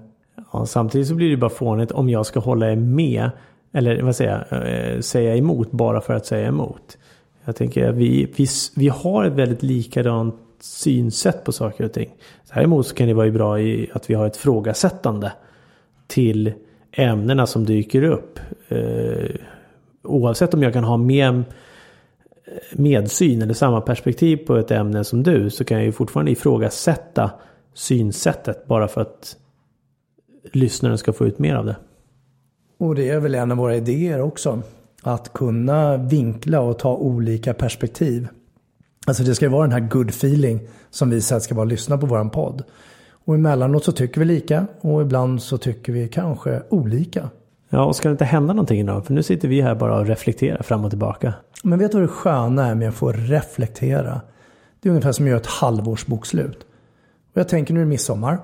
Ja, 0.53 0.67
samtidigt 0.67 1.09
så 1.09 1.15
blir 1.15 1.31
det 1.31 1.37
bara 1.37 1.51
fånigt 1.51 1.93
om 1.93 2.09
jag 2.09 2.27
ska 2.27 2.41
hålla 2.41 2.71
er 2.71 2.77
med. 2.77 3.31
Eller 3.77 4.03
vad 4.03 4.17
säger 4.17 4.47
jag? 4.51 4.95
Eh, 4.95 5.01
säga 5.01 5.37
emot 5.37 5.71
bara 5.71 6.01
för 6.01 6.15
att 6.15 6.27
säga 6.27 6.49
emot. 6.49 6.99
Jag 7.45 7.57
tänker 7.57 7.89
att 7.89 7.95
vi, 7.95 8.33
vi, 8.37 8.47
vi 8.77 8.89
har 8.89 9.25
ett 9.25 9.33
väldigt 9.33 9.63
likadant 9.63 10.35
synsätt 10.61 11.45
på 11.45 11.53
saker 11.53 11.85
och 11.85 11.93
ting. 11.93 12.15
Däremot 12.55 12.87
så 12.87 12.95
kan 12.95 13.09
det 13.09 13.15
vara 13.15 13.31
bra 13.31 13.61
i 13.61 13.91
att 13.93 14.11
vi 14.11 14.15
har 14.15 14.27
ett 14.27 14.37
frågasättande 14.37 15.33
till 16.07 16.53
ämnena 16.93 17.47
som 17.47 17.65
dyker 17.65 18.03
upp. 18.03 18.41
Eh, 18.69 19.31
oavsett 20.03 20.55
om 20.55 20.63
jag 20.63 20.73
kan 20.73 20.85
ha 20.85 20.97
med 20.97 21.35
eh, 21.35 21.43
medsyn 22.73 23.43
eller 23.43 23.55
samma 23.55 23.81
perspektiv 23.81 24.37
på 24.37 24.57
ett 24.57 24.71
ämne 24.71 25.05
som 25.05 25.23
du 25.23 25.51
så 25.51 25.65
kan 25.65 25.77
jag 25.77 25.87
ju 25.87 25.93
fortfarande 25.93 26.31
ifrågasätta 26.31 27.31
synsättet 27.75 28.67
bara 28.67 28.89
för 28.89 29.01
att 29.01 29.37
lyssnaren 30.53 30.99
ska 30.99 31.13
få 31.13 31.27
ut 31.27 31.39
mer 31.39 31.55
av 31.55 31.67
det. 31.67 31.77
Och 32.79 32.95
det 32.95 33.09
är 33.09 33.21
väl 33.21 33.35
en 33.35 33.51
av 33.51 33.57
våra 33.59 33.77
idéer 33.77 34.21
också. 34.21 34.63
Att 35.03 35.33
kunna 35.33 35.97
vinkla 35.97 36.61
och 36.61 36.79
ta 36.79 36.97
olika 36.97 37.55
perspektiv. 37.55 38.29
Alltså 39.07 39.23
det 39.23 39.35
ska 39.35 39.45
ju 39.45 39.51
vara 39.51 39.63
den 39.63 39.83
här 39.83 39.89
good 39.89 40.09
feeling 40.09 40.61
som 40.91 41.11
vi 41.11 41.21
säger 41.21 41.41
ska 41.41 41.55
vara 41.55 41.65
lyssna 41.65 41.99
på 41.99 42.07
våran 42.07 42.31
podd. 42.31 42.65
Och 43.11 43.35
emellanåt 43.35 43.85
så 43.85 43.93
tycker 43.93 44.21
vi 44.21 44.25
lika 44.25 44.67
och 44.81 45.03
ibland 45.03 45.43
så 45.43 45.59
tycker 45.59 45.93
vi 45.93 46.09
kanske 46.09 46.63
olika. 46.69 47.31
Ja, 47.69 47.85
och 47.85 47.97
ska 47.97 48.09
det 48.09 48.13
inte 48.13 48.25
hända 48.25 48.53
någonting 48.53 48.87
då? 48.87 49.03
För 49.03 49.13
nu 49.13 49.23
sitter 49.23 49.49
vi 49.49 49.61
här 49.61 49.75
bara 49.75 49.99
och 49.99 50.07
reflekterar 50.07 50.63
fram 50.63 50.85
och 50.85 50.91
tillbaka. 50.91 51.35
Men 51.63 51.79
vet 51.79 51.93
du 51.93 51.99
vad 51.99 52.05
det 52.05 52.13
sköna 52.13 52.67
är 52.67 52.75
med 52.75 52.89
att 52.89 52.95
få 52.95 53.13
reflektera? 53.13 54.21
Det 54.81 54.89
är 54.89 54.91
ungefär 54.91 55.13
som 55.13 55.25
att 55.25 55.29
göra 55.29 55.41
ett 55.41 55.47
halvårsbokslut. 55.47 56.67
Och 57.33 57.41
jag 57.41 57.49
tänker 57.49 57.75
nu 57.75 57.81
är 57.81 57.85
det 57.85 57.89
midsommar. 57.89 58.39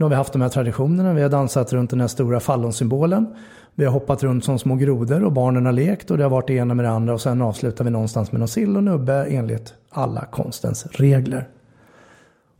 Nu 0.00 0.04
har 0.04 0.10
vi 0.10 0.16
haft 0.16 0.32
de 0.32 0.42
här 0.42 0.48
traditionerna. 0.48 1.12
Vi 1.12 1.22
har 1.22 1.28
dansat 1.28 1.72
runt 1.72 1.90
den 1.90 2.00
här 2.00 2.08
stora 2.08 2.40
fallonsymbolen. 2.40 3.34
Vi 3.74 3.84
har 3.84 3.92
hoppat 3.92 4.22
runt 4.22 4.44
som 4.44 4.58
små 4.58 4.74
grodor 4.74 5.24
och 5.24 5.32
barnen 5.32 5.66
har 5.66 5.72
lekt 5.72 6.10
och 6.10 6.18
det 6.18 6.22
har 6.22 6.30
varit 6.30 6.46
det 6.46 6.54
ena 6.54 6.74
med 6.74 6.84
det 6.84 6.90
andra 6.90 7.14
och 7.14 7.20
sen 7.20 7.42
avslutar 7.42 7.84
vi 7.84 7.90
någonstans 7.90 8.32
med 8.32 8.38
någon 8.38 8.48
sill 8.48 8.76
och 8.76 8.84
nubbe 8.84 9.26
enligt 9.30 9.74
alla 9.90 10.24
konstens 10.24 10.86
regler. 10.86 11.48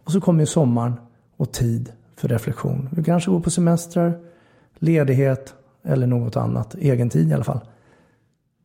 Och 0.04 0.12
så 0.12 0.20
kommer 0.20 0.40
ju 0.40 0.46
sommaren 0.46 0.92
och 1.36 1.52
tid 1.52 1.92
för 2.16 2.28
reflektion. 2.28 2.88
Vi 2.92 3.04
kanske 3.04 3.30
går 3.30 3.40
på 3.40 3.50
semestrar, 3.50 4.18
ledighet 4.78 5.54
eller 5.84 6.06
något 6.06 6.36
annat. 6.36 6.74
Egen 6.74 7.10
tid 7.10 7.28
i 7.28 7.34
alla 7.34 7.44
fall. 7.44 7.60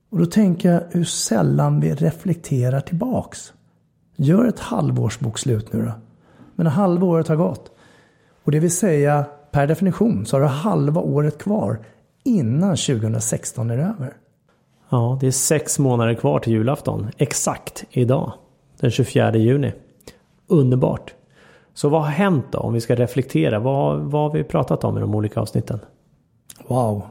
Och 0.09 0.19
då 0.19 0.25
tänker 0.25 0.71
jag 0.71 0.81
hur 0.89 1.03
sällan 1.03 1.79
vi 1.79 1.93
reflekterar 1.93 2.81
tillbaks. 2.81 3.53
Gör 4.15 4.45
ett 4.45 4.59
halvårsbokslut 4.59 5.73
nu 5.73 5.81
då. 5.81 5.91
Men 6.55 6.67
halva 6.67 7.07
året 7.07 7.27
har 7.27 7.35
gått. 7.35 7.71
Och 8.45 8.51
det 8.51 8.59
vill 8.59 8.75
säga 8.75 9.25
per 9.51 9.67
definition 9.67 10.25
så 10.25 10.35
har 10.35 10.41
du 10.41 10.47
halva 10.47 11.01
året 11.01 11.37
kvar 11.37 11.79
innan 12.23 12.77
2016 12.77 13.69
är 13.69 13.77
över. 13.77 14.13
Ja, 14.89 15.17
det 15.21 15.27
är 15.27 15.31
sex 15.31 15.79
månader 15.79 16.13
kvar 16.13 16.39
till 16.39 16.53
julafton. 16.53 17.09
Exakt 17.17 17.85
idag. 17.89 18.33
Den 18.79 18.91
24 18.91 19.35
juni. 19.35 19.73
Underbart. 20.47 21.13
Så 21.73 21.89
vad 21.89 22.01
har 22.01 22.09
hänt 22.09 22.45
då? 22.51 22.59
Om 22.59 22.73
vi 22.73 22.81
ska 22.81 22.95
reflektera. 22.95 23.59
Vad, 23.59 23.99
vad 23.99 24.21
har 24.21 24.37
vi 24.37 24.43
pratat 24.43 24.83
om 24.83 24.97
i 24.97 25.01
de 25.01 25.15
olika 25.15 25.39
avsnitten? 25.39 25.79
Wow. 26.67 27.03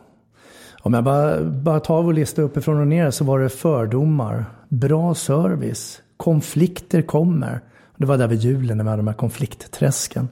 Om 0.82 0.94
jag 0.94 1.04
bara, 1.04 1.44
bara 1.44 1.80
tar 1.80 2.02
vår 2.02 2.12
lista 2.12 2.42
uppifrån 2.42 2.80
och 2.80 2.86
ner 2.86 3.10
så 3.10 3.24
var 3.24 3.38
det 3.38 3.48
fördomar, 3.48 4.44
bra 4.68 5.14
service, 5.14 6.02
konflikter 6.16 7.02
kommer. 7.02 7.60
Det 7.96 8.06
var 8.06 8.18
där 8.18 8.28
vid 8.28 8.40
julen 8.40 8.76
när 8.76 8.84
vi 8.84 8.90
hade 8.90 9.02
de 9.02 9.06
här 9.08 9.14
konfliktträsken. 9.14 10.28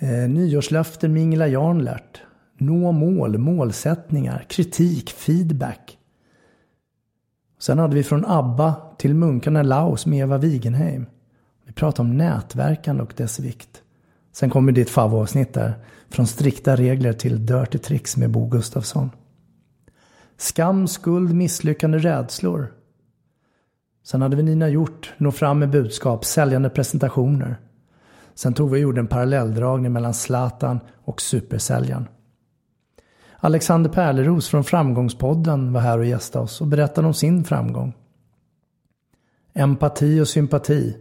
Eh, 0.00 0.28
nyårslöften 0.28 1.12
med 1.12 1.22
Ingela 1.22 1.48
Jarnlert. 1.48 2.22
Nå 2.58 2.92
mål, 2.92 3.38
målsättningar, 3.38 4.46
kritik, 4.48 5.10
feedback. 5.10 5.98
Sen 7.58 7.78
hade 7.78 7.94
vi 7.94 8.02
från 8.02 8.24
ABBA 8.24 8.74
till 8.98 9.14
munkarna 9.14 9.62
Laos 9.62 10.06
med 10.06 10.18
Eva 10.18 10.38
Wigenheim. 10.38 11.06
Vi 11.66 11.72
pratade 11.72 12.08
om 12.08 12.16
nätverkande 12.16 13.02
och 13.02 13.14
dess 13.16 13.40
vikt. 13.40 13.82
Sen 14.32 14.50
kommer 14.50 14.72
ditt 14.72 14.90
favoritavsnitt 14.90 15.54
där. 15.54 15.74
Från 16.08 16.26
strikta 16.26 16.76
regler 16.76 17.12
till 17.12 17.46
dirty 17.46 17.78
tricks 17.78 18.16
med 18.16 18.30
Bo 18.30 18.46
Gustafsson. 18.46 19.10
Skam, 20.36 20.88
skuld, 20.88 21.34
misslyckande, 21.34 21.98
rädslor. 21.98 22.72
Sen 24.04 24.22
hade 24.22 24.36
vi 24.36 24.42
Nina 24.42 24.68
Hjort, 24.68 25.12
nå 25.18 25.32
fram 25.32 25.58
med 25.58 25.70
budskap, 25.70 26.24
säljande 26.24 26.70
presentationer. 26.70 27.60
Sen 28.38 28.54
tog 28.54 28.70
vi 28.70 28.76
och 28.76 28.82
gjorde 28.82 29.00
en 29.00 29.06
parallelldragning 29.06 29.92
mellan 29.92 30.14
Zlatan 30.14 30.80
och 31.04 31.20
supersäljaren. 31.20 32.08
Alexander 33.36 33.90
Pärleros 33.90 34.48
från 34.48 34.64
Framgångspodden 34.64 35.72
var 35.72 35.80
här 35.80 35.98
och 35.98 36.04
gästade 36.04 36.44
oss 36.44 36.60
och 36.60 36.66
berättade 36.66 37.06
om 37.06 37.14
sin 37.14 37.44
framgång. 37.44 37.96
Empati 39.52 40.20
och 40.20 40.28
sympati, 40.28 40.96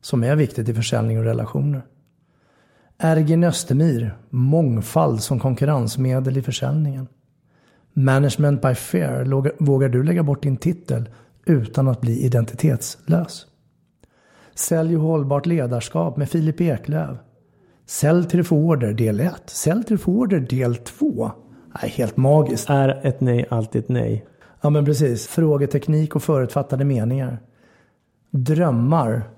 som 0.00 0.24
är 0.24 0.36
viktigt 0.36 0.68
i 0.68 0.74
försäljning 0.74 1.18
och 1.18 1.24
relationer. 1.24 1.82
Ergin 2.98 3.44
Östemir, 3.44 4.16
mångfald 4.30 5.22
som 5.22 5.40
konkurrensmedel 5.40 6.36
i 6.36 6.42
försäljningen. 6.42 7.08
Management 7.92 8.62
by 8.62 8.74
Fear, 8.74 9.24
vågar 9.64 9.88
du 9.88 10.02
lägga 10.02 10.22
bort 10.22 10.42
din 10.42 10.56
titel 10.56 11.08
utan 11.44 11.88
att 11.88 12.00
bli 12.00 12.24
identitetslös? 12.24 13.46
Sälj 14.54 14.96
och 14.96 15.02
hållbart 15.02 15.46
ledarskap 15.46 16.16
med 16.16 16.30
Filip 16.30 16.60
Eklöf. 16.60 17.18
Sälj 17.86 18.28
till 18.28 18.44
order 18.50 18.92
del 18.92 19.20
1. 19.20 19.42
Sälj 19.46 19.84
till 19.84 19.98
order 20.04 20.40
del 20.40 20.76
2. 20.76 21.30
Nej, 21.82 21.90
helt 21.90 22.16
magiskt. 22.16 22.70
Är 22.70 23.06
ett 23.06 23.20
nej 23.20 23.46
alltid 23.50 23.82
ett 23.82 23.88
nej? 23.88 24.26
Ja 24.60 24.70
men 24.70 24.84
precis. 24.84 25.26
Frågeteknik 25.26 26.16
och 26.16 26.22
förutfattade 26.22 26.84
meningar. 26.84 27.38
Drömmar 28.30 29.30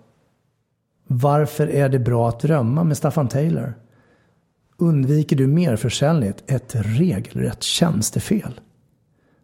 Varför 1.07 1.67
är 1.67 1.89
det 1.89 1.99
bra 1.99 2.29
att 2.29 2.41
drömma 2.41 2.85
med 2.85 2.97
Staffan 2.97 3.29
Taylor? 3.29 3.75
Undviker 4.77 5.37
du 5.37 5.47
merförsäljning? 5.47 6.33
Ett 6.47 6.75
regelrätt 6.75 7.63
tjänstefel. 7.63 8.61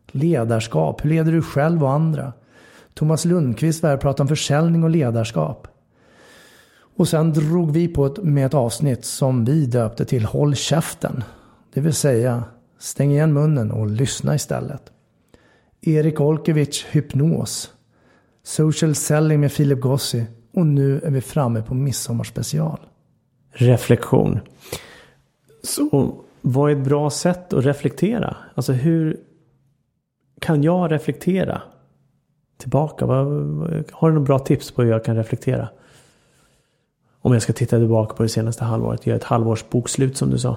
Ledarskap. 0.06 1.04
Hur 1.04 1.10
leder 1.10 1.32
du 1.32 1.42
själv 1.42 1.84
och 1.84 1.90
andra? 1.90 2.32
Thomas 2.98 3.24
Lundqvist 3.24 3.82
var 3.82 3.90
här 3.90 3.96
och 3.96 4.02
pratade 4.02 4.22
om 4.22 4.28
försäljning 4.28 4.84
och 4.84 4.90
ledarskap. 4.90 5.68
Och 6.96 7.08
sen 7.08 7.32
drog 7.32 7.72
vi 7.72 7.88
på 7.88 8.06
ett, 8.06 8.22
med 8.22 8.46
ett 8.46 8.54
avsnitt 8.54 9.04
som 9.04 9.44
vi 9.44 9.66
döpte 9.66 10.04
till 10.04 10.24
Håll 10.24 10.54
käften. 10.54 11.24
Det 11.74 11.80
vill 11.80 11.94
säga, 11.94 12.44
stäng 12.78 13.10
igen 13.10 13.32
munnen 13.32 13.70
och 13.70 13.86
lyssna 13.86 14.34
istället. 14.34 14.92
Erik 15.80 16.20
Olkevich 16.20 16.86
Hypnos. 16.90 17.72
Social 18.42 18.94
Selling 18.94 19.40
med 19.40 19.54
Philip 19.54 19.80
Gossi. 19.80 20.26
Och 20.54 20.66
nu 20.66 21.00
är 21.00 21.10
vi 21.10 21.20
framme 21.20 21.62
på 21.62 21.74
midsommarspecial. 21.74 22.80
Reflektion. 23.52 24.40
Så 25.62 26.14
vad 26.40 26.70
är 26.70 26.76
ett 26.76 26.84
bra 26.84 27.10
sätt 27.10 27.52
att 27.52 27.64
reflektera? 27.64 28.36
Alltså 28.54 28.72
hur 28.72 29.20
kan 30.40 30.62
jag 30.62 30.92
reflektera 30.92 31.62
tillbaka? 32.58 33.06
Har 33.06 34.08
du 34.08 34.14
några 34.14 34.20
bra 34.20 34.38
tips 34.38 34.70
på 34.70 34.82
hur 34.82 34.90
jag 34.90 35.04
kan 35.04 35.16
reflektera? 35.16 35.68
Om 37.20 37.32
jag 37.32 37.42
ska 37.42 37.52
titta 37.52 37.78
tillbaka 37.78 38.14
på 38.14 38.22
det 38.22 38.28
senaste 38.28 38.64
halvåret. 38.64 39.06
Göra 39.06 39.16
ett 39.16 39.24
halvårsbokslut 39.24 40.16
som 40.16 40.30
du 40.30 40.38
sa. 40.38 40.56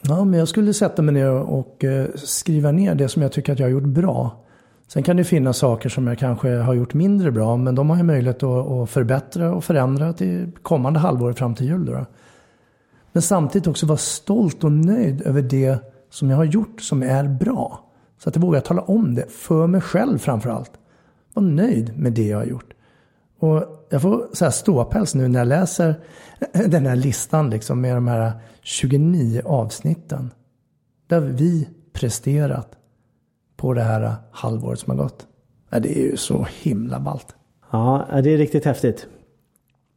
Ja, 0.00 0.24
men 0.24 0.38
jag 0.38 0.48
skulle 0.48 0.74
sätta 0.74 1.02
mig 1.02 1.14
ner 1.14 1.30
och 1.30 1.84
eh, 1.84 2.06
skriva 2.14 2.72
ner 2.72 2.94
det 2.94 3.08
som 3.08 3.22
jag 3.22 3.32
tycker 3.32 3.52
att 3.52 3.58
jag 3.58 3.66
har 3.66 3.70
gjort 3.70 3.82
bra. 3.82 4.42
Sen 4.88 5.02
kan 5.02 5.16
det 5.16 5.24
finnas 5.24 5.58
saker 5.58 5.88
som 5.88 6.06
jag 6.06 6.18
kanske 6.18 6.48
har 6.48 6.74
gjort 6.74 6.94
mindre 6.94 7.32
bra. 7.32 7.56
Men 7.56 7.74
de 7.74 7.90
har 7.90 7.96
jag 7.96 8.06
möjlighet 8.06 8.42
att 8.42 8.90
förbättra 8.90 9.54
och 9.54 9.64
förändra 9.64 10.12
till 10.12 10.50
kommande 10.62 10.98
halvår 10.98 11.32
fram 11.32 11.54
till 11.54 11.66
jul. 11.66 11.84
Då. 11.84 12.06
Men 13.12 13.22
samtidigt 13.22 13.66
också 13.66 13.86
vara 13.86 13.98
stolt 13.98 14.64
och 14.64 14.72
nöjd 14.72 15.22
över 15.22 15.42
det 15.42 15.78
som 16.10 16.30
jag 16.30 16.36
har 16.36 16.44
gjort 16.44 16.80
som 16.80 17.02
är 17.02 17.24
bra. 17.24 17.80
Så 18.18 18.28
att 18.28 18.36
jag 18.36 18.42
vågar 18.42 18.60
tala 18.60 18.82
om 18.82 19.14
det 19.14 19.32
för 19.32 19.66
mig 19.66 19.80
själv 19.80 20.18
framför 20.18 20.50
allt. 20.50 20.70
Var 21.36 21.42
nöjd 21.42 21.98
med 21.98 22.12
det 22.12 22.26
jag 22.26 22.38
har 22.38 22.44
gjort. 22.44 22.74
Och 23.38 23.86
jag 23.90 24.02
får 24.02 24.28
så 24.32 24.44
här 24.44 24.52
ståpäls 24.52 25.14
nu 25.14 25.28
när 25.28 25.38
jag 25.38 25.48
läser 25.48 25.94
den 26.52 26.86
här 26.86 26.96
listan 26.96 27.50
liksom 27.50 27.80
med 27.80 27.96
de 27.96 28.08
här 28.08 28.32
29 28.62 29.42
avsnitten. 29.44 30.30
Där 31.06 31.20
vi 31.20 31.68
presterat 31.92 32.68
på 33.56 33.74
det 33.74 33.82
här 33.82 34.14
halvåret 34.30 34.78
som 34.78 34.90
har 34.90 35.04
gått. 35.04 35.26
Det 35.70 35.98
är 35.98 36.02
ju 36.02 36.16
så 36.16 36.46
himla 36.62 37.00
ballt. 37.00 37.34
Ja, 37.70 38.06
det 38.24 38.30
är 38.30 38.38
riktigt 38.38 38.64
häftigt. 38.64 39.06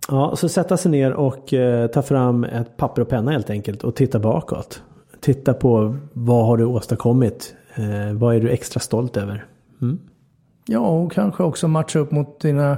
Ja, 0.08 0.36
så 0.36 0.50
sätta 0.50 0.78
sig 0.78 0.92
ner 0.92 1.14
och 1.14 1.54
eh, 1.54 1.88
ta 1.88 2.02
fram 2.02 2.44
ett 2.44 2.78
papper 2.78 3.02
och 3.02 3.10
penna 3.10 3.32
helt 3.32 3.50
enkelt 3.50 3.84
och 3.84 3.96
titta 3.96 4.20
bakåt. 4.20 4.84
Titta 5.20 5.54
på 5.54 5.98
vad 6.14 6.46
har 6.46 6.58
du 6.58 6.66
åstadkommit? 6.66 7.56
Eh, 7.76 8.14
vad 8.14 8.36
är 8.36 8.40
du 8.40 8.50
extra 8.50 8.80
stolt 8.80 9.18
över? 9.18 9.46
Mm. 9.82 10.00
Ja, 10.72 10.80
och 10.80 11.12
kanske 11.12 11.44
också 11.44 11.68
matcha 11.68 12.00
upp 12.00 12.12
mot 12.12 12.40
dina 12.40 12.78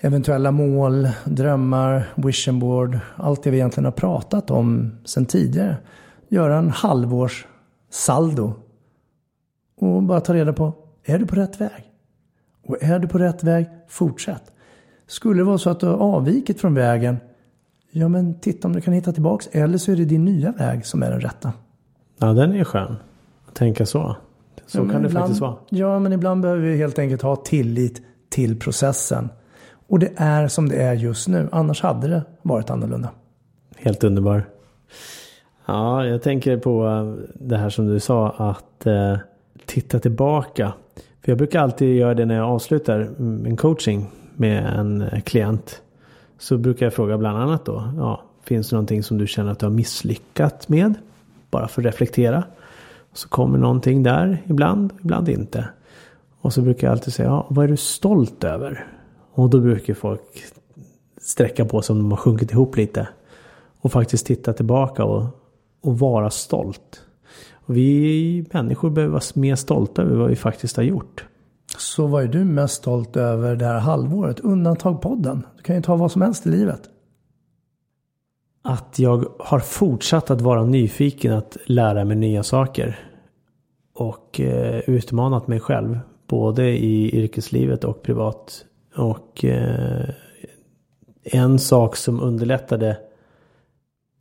eventuella 0.00 0.50
mål, 0.50 1.08
drömmar, 1.24 2.08
vision 2.14 2.58
board. 2.58 2.98
Allt 3.16 3.42
det 3.42 3.50
vi 3.50 3.56
egentligen 3.56 3.84
har 3.84 3.92
pratat 3.92 4.50
om 4.50 4.98
sedan 5.04 5.26
tidigare. 5.26 5.76
Göra 6.28 6.56
en 6.58 6.70
halvårs 6.70 7.46
saldo. 7.90 8.54
Och 9.80 10.02
bara 10.02 10.20
ta 10.20 10.34
reda 10.34 10.52
på, 10.52 10.72
är 11.04 11.18
du 11.18 11.26
på 11.26 11.36
rätt 11.36 11.60
väg? 11.60 11.92
Och 12.66 12.82
är 12.82 12.98
du 12.98 13.08
på 13.08 13.18
rätt 13.18 13.44
väg, 13.44 13.68
fortsätt. 13.88 14.52
Skulle 15.06 15.40
det 15.40 15.44
vara 15.44 15.58
så 15.58 15.70
att 15.70 15.80
du 15.80 15.86
har 15.86 15.96
avvikit 15.96 16.60
från 16.60 16.74
vägen, 16.74 17.16
ja 17.90 18.08
men 18.08 18.40
titta 18.40 18.68
om 18.68 18.74
du 18.74 18.80
kan 18.80 18.94
hitta 18.94 19.12
tillbaks. 19.12 19.48
Eller 19.52 19.78
så 19.78 19.92
är 19.92 19.96
det 19.96 20.04
din 20.04 20.24
nya 20.24 20.52
väg 20.52 20.86
som 20.86 21.02
är 21.02 21.10
den 21.10 21.20
rätta. 21.20 21.52
Ja, 22.18 22.32
den 22.32 22.52
är 22.52 22.64
skön. 22.64 22.96
Att 23.48 23.54
tänka 23.54 23.86
så. 23.86 24.16
Så 24.66 24.78
ja, 24.78 24.82
kan 24.82 25.02
det 25.02 25.08
ibland, 25.08 25.12
faktiskt 25.12 25.40
vara. 25.40 25.54
Ja, 25.68 25.98
men 25.98 26.12
ibland 26.12 26.42
behöver 26.42 26.62
vi 26.62 26.76
helt 26.76 26.98
enkelt 26.98 27.22
ha 27.22 27.36
tillit 27.36 28.02
till 28.28 28.60
processen. 28.60 29.28
Och 29.88 29.98
det 29.98 30.12
är 30.16 30.48
som 30.48 30.68
det 30.68 30.76
är 30.76 30.94
just 30.94 31.28
nu. 31.28 31.48
Annars 31.52 31.82
hade 31.82 32.08
det 32.08 32.22
varit 32.42 32.70
annorlunda. 32.70 33.08
Helt 33.76 34.04
underbar. 34.04 34.44
Ja, 35.66 36.06
jag 36.06 36.22
tänker 36.22 36.56
på 36.56 36.86
det 37.34 37.56
här 37.56 37.70
som 37.70 37.86
du 37.86 38.00
sa 38.00 38.30
att 38.30 38.86
eh, 38.86 39.18
titta 39.66 39.98
tillbaka. 39.98 40.72
För 40.94 41.32
jag 41.32 41.38
brukar 41.38 41.60
alltid 41.60 41.96
göra 41.96 42.14
det 42.14 42.24
när 42.24 42.36
jag 42.36 42.48
avslutar 42.48 43.00
en 43.18 43.56
coaching 43.56 44.10
med 44.34 44.78
en 44.78 45.20
klient. 45.24 45.82
Så 46.38 46.58
brukar 46.58 46.86
jag 46.86 46.94
fråga 46.94 47.18
bland 47.18 47.38
annat 47.38 47.64
då. 47.64 47.92
Ja, 47.96 48.22
finns 48.44 48.70
det 48.70 48.76
någonting 48.76 49.02
som 49.02 49.18
du 49.18 49.26
känner 49.26 49.52
att 49.52 49.58
du 49.58 49.66
har 49.66 49.70
misslyckats 49.70 50.68
med? 50.68 50.94
Bara 51.50 51.68
för 51.68 51.82
att 51.82 51.86
reflektera. 51.86 52.44
Så 53.16 53.28
kommer 53.28 53.58
någonting 53.58 54.02
där 54.02 54.42
ibland, 54.46 54.92
ibland 55.00 55.28
inte. 55.28 55.68
Och 56.40 56.52
så 56.52 56.62
brukar 56.62 56.86
jag 56.86 56.92
alltid 56.92 57.14
säga, 57.14 57.28
ja, 57.28 57.46
vad 57.50 57.64
är 57.64 57.68
du 57.68 57.76
stolt 57.76 58.44
över? 58.44 58.86
Och 59.32 59.50
då 59.50 59.60
brukar 59.60 59.94
folk 59.94 60.44
sträcka 61.20 61.64
på 61.64 61.82
sig 61.82 61.92
om 61.92 61.98
de 61.98 62.10
har 62.10 62.18
sjunkit 62.18 62.52
ihop 62.52 62.76
lite. 62.76 63.08
Och 63.80 63.92
faktiskt 63.92 64.26
titta 64.26 64.52
tillbaka 64.52 65.04
och, 65.04 65.24
och 65.82 65.98
vara 65.98 66.30
stolt. 66.30 67.02
Och 67.52 67.76
vi 67.76 68.46
människor 68.52 68.90
behöver 68.90 69.12
vara 69.12 69.22
mer 69.34 69.56
stolta 69.56 70.02
över 70.02 70.16
vad 70.16 70.28
vi 70.28 70.36
faktiskt 70.36 70.76
har 70.76 70.84
gjort. 70.84 71.24
Så 71.78 72.06
vad 72.06 72.24
är 72.24 72.28
du 72.28 72.44
mest 72.44 72.74
stolt 72.74 73.16
över 73.16 73.56
det 73.56 73.66
här 73.66 73.78
halvåret? 73.78 74.40
Undantag-podden. 74.40 75.42
Du 75.56 75.62
kan 75.62 75.76
ju 75.76 75.82
ta 75.82 75.96
vad 75.96 76.12
som 76.12 76.22
helst 76.22 76.46
i 76.46 76.50
livet. 76.50 76.80
Att 78.66 78.98
jag 78.98 79.24
har 79.38 79.58
fortsatt 79.58 80.30
att 80.30 80.40
vara 80.40 80.64
nyfiken 80.64 81.32
att 81.32 81.56
lära 81.64 82.04
mig 82.04 82.16
nya 82.16 82.42
saker. 82.42 82.98
Och 83.94 84.40
eh, 84.40 84.80
utmanat 84.86 85.46
mig 85.46 85.60
själv. 85.60 85.98
Både 86.26 86.68
i 86.68 87.16
yrkeslivet 87.16 87.84
och 87.84 88.02
privat. 88.02 88.64
Och 88.96 89.44
eh, 89.44 90.08
en 91.24 91.58
sak 91.58 91.96
som 91.96 92.20
underlättade 92.20 92.96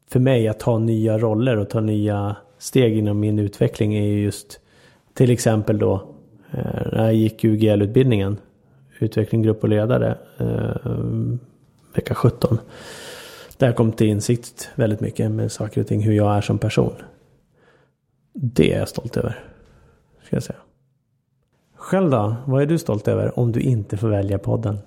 för 0.10 0.20
mig 0.20 0.48
att 0.48 0.60
ta 0.60 0.80
nya 0.80 1.18
roller 1.18 1.58
och 1.58 1.70
ta 1.70 1.80
nya 1.80 2.36
steg 2.58 2.98
inom 2.98 3.20
min 3.20 3.40
utveckling 3.40 3.96
är 3.96 4.06
ju 4.06 4.24
just 4.24 4.60
till 5.14 5.32
exempel 5.32 5.80
då 5.80 6.16
Eh, 6.56 6.92
när 6.92 7.04
jag 7.04 7.14
gick 7.14 7.44
UGL-utbildningen, 7.44 8.38
utveckling, 9.00 9.42
grupp 9.42 9.64
och 9.64 9.70
ledare, 9.70 10.18
eh, 10.38 10.92
vecka 11.94 12.16
17. 12.16 12.58
Där 13.58 13.74
kom 13.74 13.92
till 13.92 14.08
insikt 14.08 14.70
väldigt 14.76 15.00
mycket 15.00 15.32
med 15.32 15.52
saker 15.52 15.82
och 15.82 15.88
ting, 15.88 16.02
hur 16.02 16.14
jag 16.14 16.38
är 16.38 16.42
som 16.42 16.58
person. 16.58 16.94
Det 18.34 18.74
är 18.74 18.80
jag 18.80 18.90
stolt 18.90 19.18
över, 19.18 19.44
ska 20.24 20.36
jag 20.36 20.44
säga. 20.44 20.60
Själv 21.76 22.10
då? 22.10 22.36
Vad 22.46 22.62
är 22.62 22.66
du 22.66 22.78
stolt 22.78 23.08
över 23.08 23.40
om 23.40 23.52
du 23.52 23.60
inte 23.60 23.98
får 23.98 24.10
välja 24.10 24.40
podden? 24.40 24.78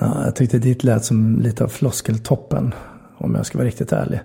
Ja, 0.00 0.24
jag 0.24 0.36
tyckte 0.36 0.58
ditt 0.58 0.84
lät 0.84 1.04
som 1.04 1.40
lite 1.40 1.64
av 1.64 1.68
floskeltoppen. 1.68 2.74
Om 3.18 3.34
jag 3.34 3.46
ska 3.46 3.58
vara 3.58 3.68
riktigt 3.68 3.92
ärlig. 3.92 4.20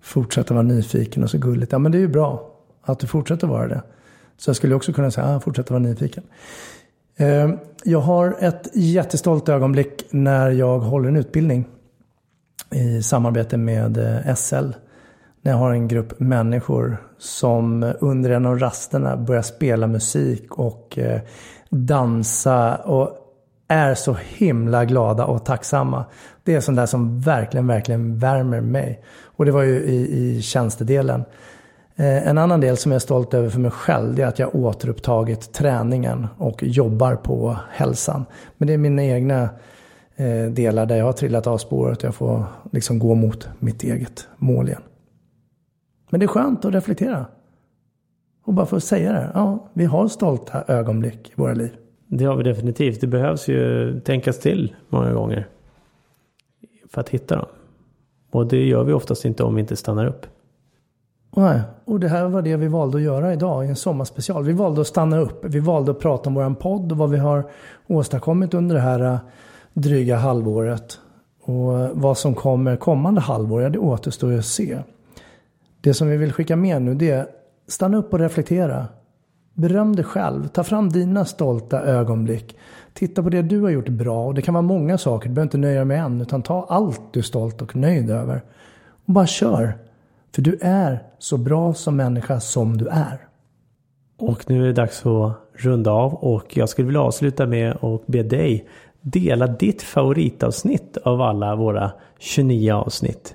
Fortsätta 0.00 0.54
vara 0.54 0.62
nyfiken 0.62 1.22
och 1.22 1.30
så 1.30 1.38
gulligt. 1.38 1.72
Ja 1.72 1.78
men 1.78 1.92
det 1.92 1.98
är 1.98 2.00
ju 2.00 2.08
bra 2.08 2.50
att 2.82 2.98
du 2.98 3.06
fortsätter 3.06 3.46
vara 3.46 3.68
det. 3.68 3.82
Så 4.36 4.48
jag 4.48 4.56
skulle 4.56 4.74
också 4.74 4.92
kunna 4.92 5.10
säga, 5.10 5.36
ah, 5.36 5.40
fortsätta 5.40 5.74
vara 5.74 5.82
nyfiken. 5.82 6.22
Eh, 7.16 7.50
jag 7.84 8.00
har 8.00 8.36
ett 8.40 8.68
jättestolt 8.74 9.48
ögonblick 9.48 10.04
när 10.10 10.50
jag 10.50 10.78
håller 10.78 11.08
en 11.08 11.16
utbildning 11.16 11.64
i 12.70 13.02
samarbete 13.02 13.56
med 13.56 13.98
eh, 13.98 14.34
SL. 14.34 14.70
När 15.42 15.52
jag 15.52 15.58
har 15.58 15.72
en 15.72 15.88
grupp 15.88 16.20
människor 16.20 16.96
som 17.18 17.92
under 18.00 18.30
en 18.30 18.46
av 18.46 18.58
rasterna 18.58 19.16
börjar 19.16 19.42
spela 19.42 19.86
musik 19.86 20.58
och 20.58 20.98
eh, 20.98 21.20
dansa 21.70 22.76
och 22.76 23.16
är 23.68 23.94
så 23.94 24.16
himla 24.28 24.84
glada 24.84 25.24
och 25.24 25.44
tacksamma. 25.44 26.04
Det 26.44 26.54
är 26.54 26.60
sånt 26.60 26.76
där 26.76 26.86
som 26.86 27.20
verkligen, 27.20 27.66
verkligen 27.66 28.18
värmer 28.18 28.60
mig. 28.60 29.02
Och 29.24 29.44
det 29.44 29.52
var 29.52 29.62
ju 29.62 29.80
i, 29.80 30.36
i 30.36 30.42
tjänstedelen. 30.42 31.24
Eh, 31.96 32.28
en 32.28 32.38
annan 32.38 32.60
del 32.60 32.76
som 32.76 32.92
jag 32.92 32.96
är 32.96 33.00
stolt 33.00 33.34
över 33.34 33.48
för 33.48 33.60
mig 33.60 33.70
själv 33.70 34.14
det 34.14 34.22
är 34.22 34.26
att 34.26 34.38
jag 34.38 34.54
återupptagit 34.54 35.52
träningen 35.52 36.26
och 36.38 36.62
jobbar 36.62 37.14
på 37.14 37.56
hälsan. 37.70 38.24
Men 38.56 38.68
det 38.68 38.74
är 38.74 38.78
mina 38.78 39.04
egna 39.04 39.48
delar 40.50 40.86
där 40.86 40.96
jag 40.96 41.04
har 41.04 41.12
trillat 41.12 41.46
av 41.46 41.58
spåret 41.58 42.02
jag 42.02 42.14
får 42.14 42.44
liksom 42.72 42.98
gå 42.98 43.14
mot 43.14 43.48
mitt 43.58 43.82
eget 43.82 44.28
mål 44.36 44.68
igen. 44.68 44.82
Men 46.10 46.20
det 46.20 46.26
är 46.26 46.28
skönt 46.28 46.64
att 46.64 46.74
reflektera. 46.74 47.26
Och 48.44 48.54
bara 48.54 48.66
få 48.66 48.80
säga 48.80 49.12
det. 49.12 49.30
Ja, 49.34 49.68
vi 49.72 49.84
har 49.84 50.08
stolta 50.08 50.64
ögonblick 50.68 51.30
i 51.30 51.32
våra 51.36 51.54
liv. 51.54 51.76
Det 52.06 52.24
har 52.24 52.36
vi 52.36 52.42
definitivt. 52.42 53.00
Det 53.00 53.06
behövs 53.06 53.48
ju 53.48 54.00
tänkas 54.00 54.38
till 54.38 54.74
många 54.88 55.12
gånger. 55.12 55.48
För 56.88 57.00
att 57.00 57.08
hitta 57.08 57.36
dem. 57.36 57.46
Och 58.30 58.46
det 58.46 58.66
gör 58.66 58.84
vi 58.84 58.92
oftast 58.92 59.24
inte 59.24 59.44
om 59.44 59.54
vi 59.54 59.60
inte 59.60 59.76
stannar 59.76 60.06
upp. 60.06 60.26
Nej, 61.36 61.60
och 61.84 62.00
det 62.00 62.08
här 62.08 62.28
var 62.28 62.42
det 62.42 62.56
vi 62.56 62.68
valde 62.68 62.96
att 62.96 63.02
göra 63.02 63.32
idag 63.32 63.64
i 63.64 63.68
en 63.68 63.76
sommarspecial. 63.76 64.44
Vi 64.44 64.52
valde 64.52 64.80
att 64.80 64.86
stanna 64.86 65.18
upp. 65.18 65.44
Vi 65.44 65.60
valde 65.60 65.90
att 65.90 66.00
prata 66.00 66.28
om 66.28 66.34
våran 66.34 66.54
podd 66.54 66.92
och 66.92 66.98
vad 66.98 67.10
vi 67.10 67.18
har 67.18 67.50
åstadkommit 67.86 68.54
under 68.54 68.74
det 68.74 68.80
här 68.80 69.00
äh, 69.00 69.18
dryga 69.74 70.16
halvåret. 70.16 70.98
Och 71.42 71.90
vad 71.92 72.18
som 72.18 72.34
kommer 72.34 72.76
kommande 72.76 73.20
halvår, 73.20 73.62
ja 73.62 73.68
det 73.68 73.78
återstår 73.78 74.32
ju 74.32 74.38
att 74.38 74.44
se. 74.44 74.78
Det 75.80 75.94
som 75.94 76.08
vi 76.08 76.16
vill 76.16 76.32
skicka 76.32 76.56
med 76.56 76.82
nu 76.82 76.94
det 76.94 77.10
är 77.10 77.26
stanna 77.68 77.96
upp 77.96 78.12
och 78.12 78.18
reflektera. 78.18 78.86
Beröm 79.54 79.96
dig 79.96 80.04
själv. 80.04 80.48
Ta 80.48 80.64
fram 80.64 80.88
dina 80.88 81.24
stolta 81.24 81.82
ögonblick. 81.82 82.56
Titta 82.92 83.22
på 83.22 83.30
det 83.30 83.42
du 83.42 83.60
har 83.60 83.70
gjort 83.70 83.88
bra. 83.88 84.26
Och 84.26 84.34
det 84.34 84.42
kan 84.42 84.54
vara 84.54 84.62
många 84.62 84.98
saker. 84.98 85.28
Du 85.28 85.34
behöver 85.34 85.46
inte 85.46 85.58
nöja 85.58 85.76
dig 85.76 85.84
med 85.84 86.00
en. 86.00 86.20
Utan 86.20 86.42
ta 86.42 86.66
allt 86.68 87.00
du 87.12 87.20
är 87.20 87.24
stolt 87.24 87.62
och 87.62 87.76
nöjd 87.76 88.10
över. 88.10 88.42
Och 89.06 89.12
bara 89.12 89.26
kör. 89.26 89.78
För 90.34 90.42
du 90.42 90.58
är 90.60 91.02
så 91.18 91.36
bra 91.36 91.74
som 91.74 91.96
människa 91.96 92.40
som 92.40 92.76
du 92.76 92.86
är. 92.88 93.26
Och 94.18 94.50
nu 94.50 94.62
är 94.62 94.66
det 94.66 94.72
dags 94.72 95.06
att 95.06 95.32
runda 95.52 95.90
av 95.90 96.14
och 96.14 96.56
jag 96.56 96.68
skulle 96.68 96.86
vilja 96.86 97.00
avsluta 97.00 97.46
med 97.46 97.84
att 97.84 98.06
be 98.06 98.22
dig 98.22 98.68
dela 99.00 99.46
ditt 99.46 99.82
favoritavsnitt 99.82 100.96
av 100.96 101.20
alla 101.20 101.56
våra 101.56 101.92
29 102.18 102.72
avsnitt 102.72 103.34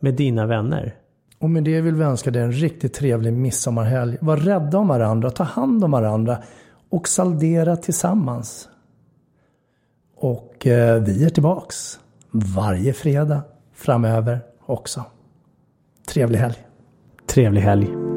med 0.00 0.14
dina 0.14 0.46
vänner. 0.46 0.94
Och 1.38 1.50
med 1.50 1.64
det 1.64 1.80
vill 1.80 1.94
vi 1.94 2.04
önska 2.04 2.30
dig 2.30 2.42
en 2.42 2.52
riktigt 2.52 2.94
trevlig 2.94 3.32
midsommarhelg. 3.32 4.18
Var 4.20 4.36
rädda 4.36 4.78
om 4.78 4.88
varandra, 4.88 5.30
ta 5.30 5.44
hand 5.44 5.84
om 5.84 5.90
varandra 5.90 6.38
och 6.90 7.08
saldera 7.08 7.76
tillsammans. 7.76 8.68
Och 10.16 10.66
eh, 10.66 11.02
vi 11.02 11.24
är 11.24 11.30
tillbaks 11.30 11.98
varje 12.30 12.92
fredag 12.92 13.42
framöver 13.74 14.40
också. 14.66 15.04
Trevlig 16.08 16.38
helg. 16.38 16.56
Trevlig 17.26 17.60
helg. 17.60 18.13